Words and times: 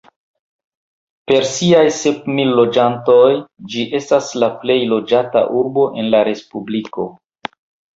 Per 1.31 1.45
siaj 1.49 1.83
sep 1.99 2.25
mil 2.39 2.55
loĝantoj 2.61 3.21
ĝi 3.75 3.87
estas 4.03 4.33
la 4.43 4.53
plej 4.67 4.83
loĝata 4.99 5.49
urbo 5.65 5.89
en 6.01 6.15
la 6.17 6.29
respubliko. 6.35 7.13